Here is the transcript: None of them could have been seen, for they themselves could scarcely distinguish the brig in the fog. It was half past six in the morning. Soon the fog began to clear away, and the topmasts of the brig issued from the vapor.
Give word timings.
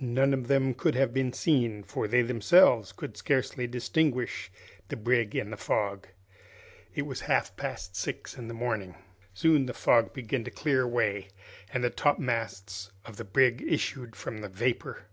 None 0.00 0.32
of 0.32 0.48
them 0.48 0.72
could 0.72 0.94
have 0.94 1.12
been 1.12 1.34
seen, 1.34 1.82
for 1.82 2.08
they 2.08 2.22
themselves 2.22 2.92
could 2.92 3.14
scarcely 3.14 3.66
distinguish 3.66 4.50
the 4.88 4.96
brig 4.96 5.36
in 5.36 5.50
the 5.50 5.58
fog. 5.58 6.08
It 6.94 7.02
was 7.02 7.20
half 7.20 7.54
past 7.58 7.94
six 7.94 8.38
in 8.38 8.48
the 8.48 8.54
morning. 8.54 8.94
Soon 9.34 9.66
the 9.66 9.74
fog 9.74 10.14
began 10.14 10.44
to 10.44 10.50
clear 10.50 10.80
away, 10.80 11.28
and 11.74 11.84
the 11.84 11.90
topmasts 11.90 12.90
of 13.04 13.18
the 13.18 13.24
brig 13.24 13.62
issued 13.68 14.16
from 14.16 14.38
the 14.38 14.48
vapor. 14.48 15.08